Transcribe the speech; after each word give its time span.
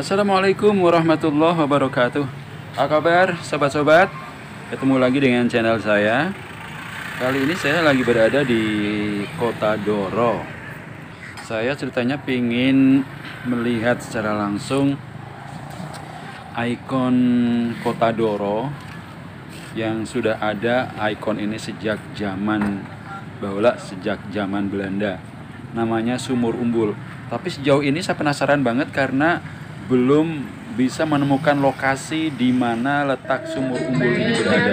Assalamualaikum 0.00 0.80
warahmatullahi 0.80 1.60
wabarakatuh. 1.60 2.24
Apa 2.72 2.88
kabar 2.88 3.36
sobat-sobat? 3.44 4.08
Ketemu 4.72 4.96
lagi 4.96 5.20
dengan 5.20 5.44
channel 5.44 5.76
saya. 5.76 6.32
Kali 7.20 7.44
ini 7.44 7.52
saya 7.52 7.84
lagi 7.84 8.00
berada 8.00 8.40
di 8.40 8.64
kota 9.36 9.76
Doro. 9.76 10.40
Saya 11.44 11.76
ceritanya 11.76 12.16
ingin 12.24 13.04
melihat 13.44 14.00
secara 14.00 14.32
langsung 14.40 14.96
Ikon 16.56 17.16
kota 17.84 18.08
Doro 18.16 18.72
Yang 19.76 20.16
sudah 20.16 20.40
ada 20.40 20.96
ikon 21.12 21.44
ini 21.44 21.60
sejak 21.60 22.00
zaman 22.16 22.88
Bahula 23.36 23.76
sejak 23.76 24.16
zaman 24.32 24.72
Belanda. 24.72 25.20
Namanya 25.76 26.16
Sumur 26.16 26.56
Umbul. 26.56 26.96
Tapi 27.28 27.52
sejauh 27.52 27.84
ini 27.84 28.00
saya 28.00 28.16
penasaran 28.16 28.64
banget 28.64 28.88
karena 28.96 29.59
belum 29.90 30.46
bisa 30.78 31.02
menemukan 31.02 31.58
lokasi 31.58 32.30
di 32.30 32.54
mana 32.54 33.02
letak 33.02 33.50
sumur 33.50 33.74
umbul 33.90 34.14
ini 34.14 34.38
berada. 34.38 34.70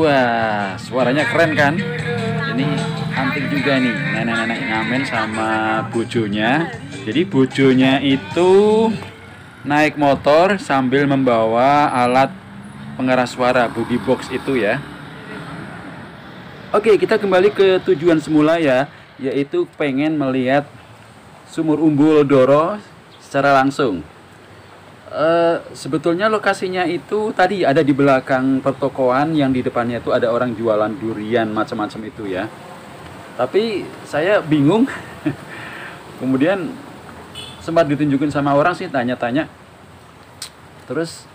Wah, 0.00 0.80
suaranya 0.80 1.28
keren 1.28 1.52
kan? 1.52 1.76
Ini 2.56 2.64
antik 3.12 3.52
juga 3.52 3.76
nih, 3.76 3.92
nenek-nenek 3.92 4.60
ngamen 4.64 5.02
sama 5.04 5.50
bojonya. 5.92 6.72
Jadi 7.04 7.28
bojonya 7.28 8.00
itu 8.00 8.88
naik 9.60 10.00
motor 10.00 10.56
sambil 10.56 11.04
membawa 11.04 11.92
alat 11.92 12.32
pengeras 12.96 13.36
suara 13.36 13.68
boogie 13.68 14.00
box 14.00 14.32
itu 14.32 14.64
ya. 14.64 14.80
Oke, 16.72 16.96
kita 16.96 17.20
kembali 17.20 17.52
ke 17.52 17.76
tujuan 17.84 18.24
semula 18.24 18.56
ya, 18.56 18.88
yaitu 19.20 19.68
pengen 19.76 20.16
melihat 20.16 20.64
sumur 21.44 21.76
umbul 21.76 22.24
Doro 22.24 22.80
secara 23.20 23.52
langsung. 23.52 24.00
Uh, 25.20 25.60
sebetulnya 25.76 26.32
lokasinya 26.32 26.88
itu 26.88 27.28
tadi 27.36 27.60
ada 27.60 27.84
di 27.84 27.92
belakang 27.92 28.64
pertokoan 28.64 29.36
yang 29.36 29.52
di 29.52 29.60
depannya 29.60 30.00
itu 30.00 30.16
ada 30.16 30.32
orang 30.32 30.56
jualan 30.56 30.88
durian 30.96 31.44
macam-macam 31.52 32.08
itu 32.08 32.24
ya. 32.24 32.48
Tapi 33.36 33.84
saya 34.08 34.40
bingung. 34.40 34.88
Kemudian 36.24 36.72
sempat 37.60 37.84
ditunjukin 37.92 38.32
sama 38.32 38.56
orang 38.56 38.72
sih 38.72 38.88
tanya-tanya. 38.88 39.44
Terus 40.88 41.28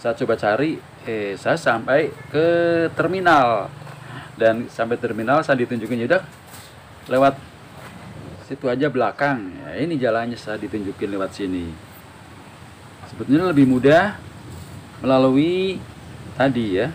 saya 0.00 0.16
coba 0.16 0.40
cari, 0.40 0.80
eh 1.04 1.36
saya 1.36 1.60
sampai 1.60 2.08
ke 2.32 2.46
terminal 2.96 3.68
dan 4.40 4.72
sampai 4.72 4.96
terminal 4.96 5.44
saya 5.44 5.60
ditunjukin 5.60 6.08
udah 6.08 6.24
lewat 7.12 7.36
situ 8.48 8.72
aja 8.72 8.88
belakang. 8.88 9.52
Ya, 9.68 9.84
ini 9.84 10.00
jalannya 10.00 10.40
saya 10.40 10.56
ditunjukin 10.56 11.12
lewat 11.12 11.36
sini 11.36 11.87
sebetulnya 13.10 13.50
lebih 13.50 13.66
mudah 13.66 14.16
melalui 15.00 15.78
tadi 16.34 16.78
ya 16.78 16.88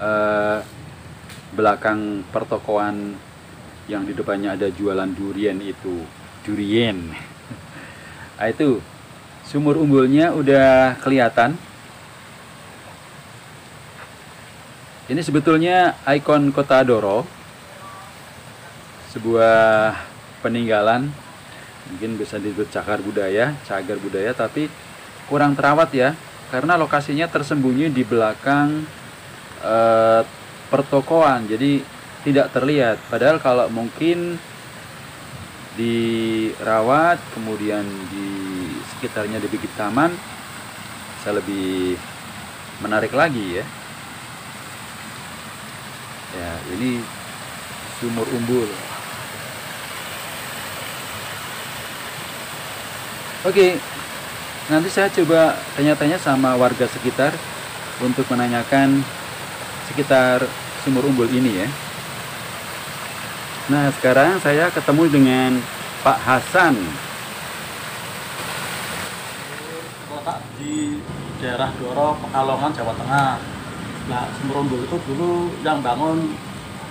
eh, 0.00 0.58
belakang 1.56 2.20
pertokoan 2.28 3.16
yang 3.86 4.02
di 4.02 4.12
depannya 4.12 4.58
ada 4.58 4.68
jualan 4.70 5.08
durian 5.14 5.56
itu. 5.62 6.02
Durian. 6.42 7.10
Nah, 8.38 8.46
itu 8.52 8.78
sumur 9.46 9.78
umbulnya 9.78 10.30
udah 10.30 10.94
kelihatan. 11.02 11.58
Ini 15.06 15.22
sebetulnya 15.22 15.94
ikon 16.02 16.50
kota 16.50 16.82
Doro 16.82 17.26
sebuah 19.14 19.94
peninggalan. 20.42 21.10
Mungkin 21.86 22.18
bisa 22.18 22.42
disebut 22.42 22.66
cagar 22.74 22.98
budaya 22.98 23.54
cagar 23.62 24.02
budaya 24.02 24.34
tapi 24.34 24.66
kurang 25.26 25.58
terawat 25.58 25.90
ya 25.90 26.14
karena 26.50 26.78
lokasinya 26.78 27.26
tersembunyi 27.26 27.90
di 27.90 28.06
belakang 28.06 28.86
e, 29.58 29.76
pertokoan 30.70 31.46
jadi 31.50 31.82
tidak 32.26 32.50
terlihat. 32.50 32.98
Padahal 33.06 33.38
kalau 33.38 33.66
mungkin 33.70 34.38
dirawat 35.78 37.22
kemudian 37.36 37.86
di 38.10 38.28
sekitarnya 38.94 39.38
dibikin 39.38 39.70
taman 39.78 40.10
bisa 41.18 41.30
lebih 41.34 41.94
menarik 42.82 43.14
lagi 43.14 43.62
ya. 43.62 43.64
Ya 46.34 46.50
ini 46.74 47.02
sumur 47.98 48.26
umbul. 48.30 48.70
Oke 53.46 53.78
nanti 54.66 54.90
saya 54.90 55.06
coba 55.12 55.54
tanya-tanya 55.78 56.18
sama 56.18 56.58
warga 56.58 56.90
sekitar 56.90 57.30
untuk 58.02 58.26
menanyakan 58.30 59.02
sekitar 59.86 60.42
sumur 60.82 61.06
umbul 61.06 61.30
ini 61.30 61.62
ya. 61.62 61.68
Nah 63.70 63.90
sekarang 63.98 64.38
saya 64.42 64.70
ketemu 64.70 65.02
dengan 65.10 65.50
Pak 66.02 66.18
Hasan. 66.22 66.74
Di 70.56 70.98
daerah 71.38 71.70
Doro, 71.78 72.18
Pekalongan, 72.18 72.70
Jawa 72.74 72.94
Tengah. 72.98 73.38
Nah 74.10 74.22
sumur 74.38 74.66
umbul 74.66 74.82
itu 74.82 74.96
dulu 75.06 75.50
yang 75.62 75.78
bangun 75.82 76.34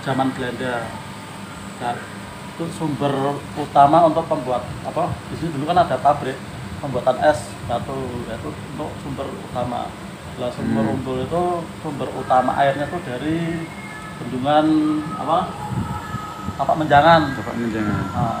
zaman 0.00 0.32
Belanda. 0.32 0.86
Nah, 1.76 1.92
itu 2.56 2.64
sumber 2.72 3.36
utama 3.52 4.08
untuk 4.08 4.24
pembuat 4.32 4.64
apa 4.80 5.12
di 5.28 5.36
sini 5.36 5.60
dulu 5.60 5.68
kan 5.68 5.84
ada 5.84 6.00
pabrik 6.00 6.40
pembuatan 6.80 7.20
es 7.20 7.52
batu 7.66 7.98
itu 8.26 8.50
untuk 8.50 8.90
sumber 9.02 9.26
utama. 9.26 9.90
Lah 10.38 10.50
sumber 10.54 10.84
hmm. 10.86 10.94
umbul 10.98 11.18
itu 11.22 11.44
sumber 11.82 12.08
utama 12.14 12.54
airnya 12.58 12.86
tuh 12.86 13.00
dari 13.02 13.66
bendungan 14.22 14.66
apa? 15.18 15.38
Apa 16.56 16.72
menjangan. 16.78 17.22
Apa 17.36 17.52
menjangan. 17.52 18.02
Nah, 18.14 18.40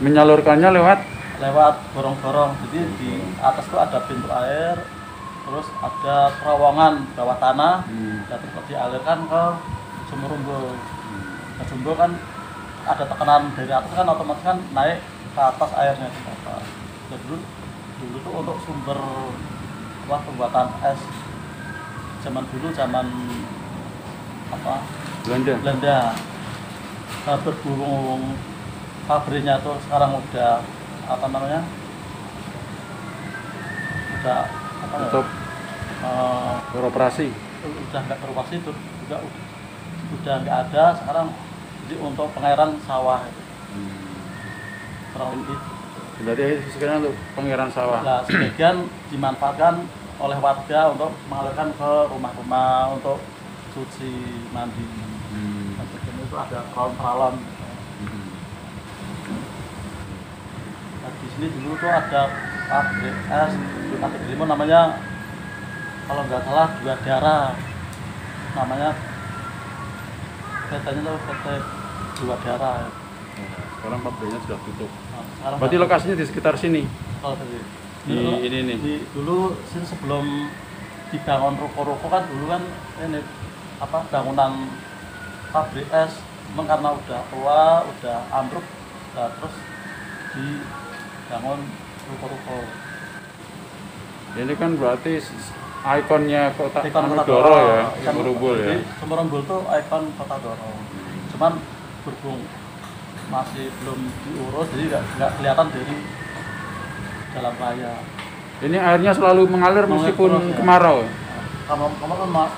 menyalurkannya 0.00 0.68
lewat? 0.80 0.98
Lewat 1.40 1.74
gorong-gorong 1.96 2.52
jadi 2.68 2.80
di 3.00 3.10
atas 3.40 3.64
tuh 3.68 3.80
ada 3.80 4.04
pintu 4.04 4.28
air 4.28 4.76
terus 5.40 5.66
ada 5.82 6.30
terowongan 6.36 7.10
bawah 7.16 7.34
tanah 7.40 7.82
hmm. 7.88 8.28
dan 8.28 8.38
terus 8.38 8.66
dialirkan 8.70 9.24
ke 9.24 9.42
sumber 10.12 10.30
umbul 10.36 10.76
hmm. 10.76 11.58
nah, 11.58 11.64
sumber 11.64 11.94
kan 11.96 12.12
ada 12.86 13.04
tekanan 13.08 13.42
dari 13.56 13.72
atas 13.72 13.92
kan 13.92 14.06
otomatis 14.08 14.44
kan 14.44 14.58
naik 14.72 15.00
ke 15.30 15.40
atas 15.40 15.70
airnya 15.76 16.08
di 16.08 16.20
atas. 16.26 16.64
Dulu 17.10 17.36
dulu 18.00 18.16
tuh 18.24 18.32
untuk 18.32 18.56
sumber 18.64 18.98
wah 20.08 20.20
pembuatan 20.24 20.72
es 20.88 21.00
zaman 22.24 22.44
dulu 22.48 22.68
zaman 22.72 23.06
apa? 24.50 24.74
Belanda. 25.24 25.54
Belanda. 25.60 25.98
Nah, 27.20 27.36
berhubung 27.44 28.34
pabriknya 29.04 29.60
tuh 29.60 29.76
sekarang 29.84 30.16
udah 30.16 30.64
apa 31.04 31.26
namanya? 31.28 31.60
Udah 34.20 34.40
apa 34.80 34.94
ya? 34.96 35.04
untuk 35.06 35.26
uh, 36.00 36.54
beroperasi. 36.72 37.28
udah 37.60 38.00
nggak 38.08 38.18
beroperasi 38.24 38.54
itu 38.64 38.72
juga 39.04 39.16
udah 40.20 40.34
nggak 40.44 40.58
ada. 40.68 40.84
Sekarang 40.96 41.26
jadi 41.84 41.94
untuk 42.00 42.28
pengairan 42.32 42.80
sawah. 42.88 43.20
Itu 43.28 43.42
hmm. 45.20 45.44
lebih 45.44 45.58
Berarti 46.20 46.60
sekarang 46.76 47.00
untuk 47.00 47.16
pengairan 47.32 47.70
sawah. 47.72 48.04
Nah, 48.04 48.20
sebagian 48.28 48.84
dimanfaatkan 49.08 49.88
oleh 50.20 50.36
warga 50.36 50.92
untuk 50.92 51.16
mengalirkan 51.32 51.72
ke 51.72 51.92
rumah-rumah 52.12 52.92
untuk 52.92 53.18
cuci 53.72 54.44
mandi. 54.52 54.84
Hmm. 55.32 55.80
Dan 55.80 56.14
itu 56.20 56.36
ada 56.36 56.60
kolam 56.76 56.92
peralon. 57.00 57.34
Hmm. 58.04 58.28
Nah, 61.00 61.10
di 61.16 61.26
sini 61.32 61.46
dulu 61.56 61.72
tuh 61.80 61.88
ada 61.88 62.22
pabrik 62.68 63.16
es, 63.16 63.52
di 63.90 63.96
pabrik 63.96 64.22
limun 64.28 64.48
namanya 64.52 65.00
kalau 66.06 66.22
nggak 66.26 66.42
salah 66.46 66.68
dua 66.82 66.94
darah 67.02 67.54
namanya 68.54 68.90
PT-nya 70.70 71.02
tuh 71.02 71.18
PT 71.26 71.46
dua 72.22 72.36
darah. 72.44 72.90
Sekarang 73.80 74.00
pabriknya 74.02 74.38
sudah 74.44 74.58
tutup. 74.60 74.90
Sekarang 75.34 75.56
Berarti 75.56 75.76
lokasinya 75.78 76.14
di 76.14 76.24
sekitar 76.24 76.54
sini. 76.54 76.84
kalau 77.18 77.32
tadi 77.34 77.58
Di 78.00 78.12
Dulu- 78.14 78.40
ini 78.40 78.58
nih. 78.62 78.76
di- 78.78 79.04
dulu 79.12 79.52
sebelum 79.66 80.48
dibangun 81.08 81.54
ruko-ruko 81.58 82.06
kan 82.06 82.24
dulu 82.24 82.44
kan 82.46 82.62
ini 83.02 83.20
apa 83.76 83.98
bangunan 84.06 84.52
pabrik 85.50 85.88
es 85.90 86.16
Memang 86.50 86.66
karena 86.66 86.88
udah 86.92 87.20
tua 87.30 87.60
udah 87.84 88.18
ambruk 88.32 88.66
nah, 89.12 89.28
terus 89.32 89.54
dibangun 90.32 91.60
ruko-ruko 92.06 92.58
Ini 94.32 94.54
kan 94.54 94.70
berarti 94.74 95.12
ikonnya 95.82 96.42
kota 96.54 96.78
ikon 96.82 97.02
anu 97.02 97.14
kota 97.16 97.24
Doro 97.26 97.56
ya, 97.58 97.80
Kan 98.00 98.12
Sumurumbul 98.12 98.54
ya. 98.54 98.66
jadi 98.66 98.76
Sumurumbul 98.96 99.40
tuh 99.44 99.60
ikon 99.66 100.04
kota 100.14 100.36
Doro 100.38 100.70
cuman 101.30 101.52
berhubung 102.02 102.40
masih 103.30 103.70
belum 103.80 103.98
diurus 104.26 104.66
jadi 104.74 104.82
nggak 104.90 105.02
nggak 105.16 105.30
kelihatan 105.38 105.66
dari 105.70 105.96
jalan 107.30 107.54
raya 107.56 107.92
Ini 108.60 108.76
airnya 108.76 109.12
selalu 109.16 109.48
mengalir 109.48 109.88
Mengalir 109.88 110.12
meskipun 110.12 110.30
terus, 110.36 110.44
ya. 110.44 110.56
kemarau. 110.60 110.98
kalau 111.64 111.86
kemarin 111.96 112.28
ma- 112.28 112.54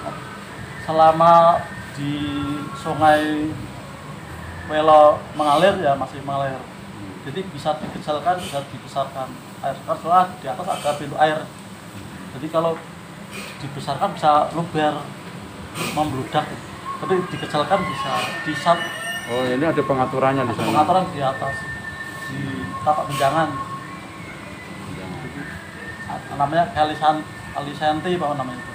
selama 0.83 1.33
di 1.95 2.13
sungai 2.75 3.53
Welo 4.67 5.21
mengalir 5.35 5.75
ya 5.79 5.93
masih 5.95 6.19
mengalir. 6.25 6.59
Jadi 7.23 7.45
bisa 7.51 7.77
dikecilkan 7.79 8.35
bisa 8.41 8.63
dibesarkan 8.67 9.29
air 9.63 9.77
kan 9.85 9.97
soalnya 10.01 10.27
di 10.41 10.47
atas 10.49 10.67
ada 10.67 10.91
pintu 10.97 11.15
air. 11.19 11.39
Jadi 12.35 12.47
kalau 12.49 12.75
dibesarkan 13.61 14.11
bisa 14.17 14.51
luber 14.55 14.97
membludak. 15.93 16.47
Tapi 16.99 17.15
dikecilkan 17.31 17.79
bisa 17.85 18.13
disat 18.43 18.79
Oh, 19.25 19.43
ini 19.45 19.63
ada 19.63 19.79
pengaturannya 19.81 20.43
di 20.43 20.53
sana. 20.53 20.69
pengaturan 20.69 21.05
di 21.11 21.21
atas 21.21 21.55
di 22.27 22.41
tapak 22.83 23.05
benjangan 23.07 23.49
namanya 26.33 26.65
kalisan 26.73 27.17
kalisenti 27.53 28.11
apa 28.17 28.35
namanya 28.35 28.59
itu 28.59 28.71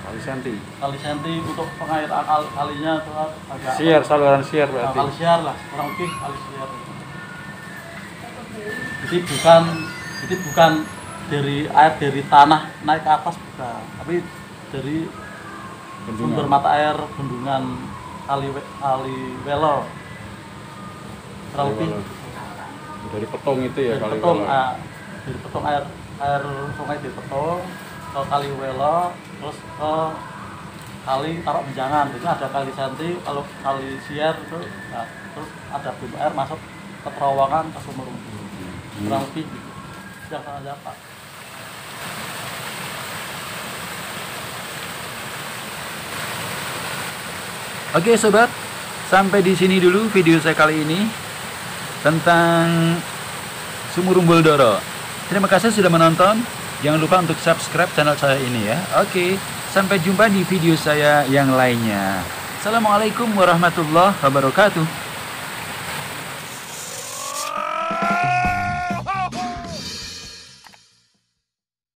Kali 0.00 0.16
senti. 0.18 0.52
kali 0.78 0.96
senti 0.96 1.32
untuk 1.38 1.68
pengairan 1.76 2.24
kal 2.24 2.42
kalinya 2.50 2.92
itu 2.98 3.10
agak 3.46 3.72
Siar, 3.74 4.02
saluran 4.02 4.40
siar 4.40 4.66
Nah, 4.66 4.74
berarti. 4.88 4.96
kali 4.96 5.12
siar 5.12 5.38
lah 5.42 5.56
kurang 5.66 5.86
lebih 5.92 6.08
kali 6.10 6.38
siar 6.40 6.68
jadi 9.00 9.16
bukan 9.22 9.62
jadi 10.20 10.34
bukan 10.42 10.72
dari 11.26 11.58
air 11.68 11.92
dari 11.96 12.22
tanah 12.24 12.62
naik 12.82 13.02
ke 13.02 13.10
atas 13.10 13.34
bukan 13.36 13.80
tapi 13.98 14.14
dari 14.70 14.96
sumber 16.06 16.16
Bendungan. 16.42 16.48
mata 16.48 16.68
air 16.70 16.96
bendungan 17.14 17.62
welo 19.44 19.84
Kali 21.50 21.70
lebih 21.72 21.88
Welo. 21.90 22.00
Dari 23.10 23.26
petong 23.26 23.58
itu 23.64 23.80
ya 23.80 23.94
dari 23.96 24.00
kali 24.00 24.12
petung 24.20 24.38
Welo. 24.44 24.50
ah, 24.52 24.72
dari 25.24 25.38
petung 25.40 25.64
air 25.66 25.84
air 26.20 26.42
sungai 26.76 26.98
di 27.00 27.10
petung 27.10 27.60
ke 28.10 28.20
kali 28.26 28.48
welo 28.58 28.98
terus 29.40 29.58
ke 29.58 29.92
kali 31.00 31.30
taruh 31.40 31.62
benjangan 31.64 32.06
itu 32.12 32.26
ada 32.26 32.46
kali 32.50 32.70
santi 32.76 33.08
kalau 33.24 33.42
kali 33.64 33.86
siar 34.04 34.34
itu 34.36 34.58
nah, 34.90 35.06
terus 35.32 35.50
ada 35.72 35.90
pintu 35.96 36.16
air 36.18 36.32
masuk 36.34 36.60
ke 37.00 37.08
terowongan 37.08 37.64
ke 37.72 37.80
sumur 37.86 38.06
Hmm. 39.00 39.06
kurang 39.08 39.22
lebih 39.32 39.48
gitu 39.48 39.70
yang 40.28 40.44
saja 40.44 40.76
pak 40.84 40.92
Oke 47.90 48.14
sobat, 48.14 48.46
sampai 49.10 49.42
di 49.42 49.50
sini 49.58 49.82
dulu 49.82 50.06
video 50.14 50.38
saya 50.38 50.54
kali 50.54 50.86
ini 50.86 51.10
tentang 52.06 52.94
Sumurumbul 53.90 54.46
Doro. 54.46 54.78
Terima 55.26 55.50
kasih 55.50 55.74
sudah 55.74 55.90
menonton. 55.90 56.38
Jangan 56.86 57.02
lupa 57.02 57.18
untuk 57.18 57.34
subscribe 57.42 57.90
channel 57.98 58.14
saya 58.14 58.38
ini 58.38 58.70
ya. 58.70 58.78
Oke, 59.02 59.34
sampai 59.74 59.98
jumpa 59.98 60.30
di 60.30 60.46
video 60.46 60.78
saya 60.78 61.26
yang 61.26 61.50
lainnya. 61.50 62.22
Assalamualaikum 62.62 63.26
warahmatullahi 63.34 64.14
wabarakatuh. 64.22 65.09